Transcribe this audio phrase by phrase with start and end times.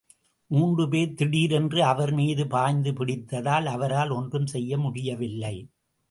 [0.51, 5.55] மூன்று பேர் திடீரென்று அவர் மீது பாய்ந்து பிடித்ததால் அவரால் ஒன்றும் செய்ய முடியவில்லை.